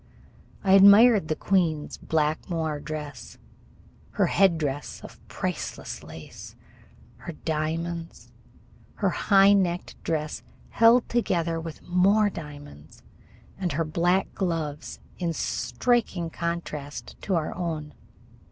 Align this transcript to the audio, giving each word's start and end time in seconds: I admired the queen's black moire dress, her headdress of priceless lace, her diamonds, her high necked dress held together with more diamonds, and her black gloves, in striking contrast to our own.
I 0.63 0.73
admired 0.73 1.27
the 1.27 1.35
queen's 1.35 1.97
black 1.99 2.49
moire 2.49 2.79
dress, 2.79 3.37
her 4.13 4.25
headdress 4.25 4.99
of 5.03 5.19
priceless 5.27 6.01
lace, 6.03 6.55
her 7.17 7.33
diamonds, 7.33 8.31
her 8.95 9.11
high 9.11 9.53
necked 9.53 10.01
dress 10.01 10.41
held 10.69 11.07
together 11.07 11.59
with 11.61 11.83
more 11.83 12.31
diamonds, 12.31 13.03
and 13.59 13.73
her 13.73 13.85
black 13.85 14.33
gloves, 14.33 14.99
in 15.19 15.33
striking 15.33 16.31
contrast 16.31 17.15
to 17.21 17.35
our 17.35 17.53
own. 17.53 17.93